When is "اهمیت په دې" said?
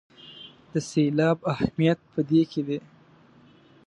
1.53-2.41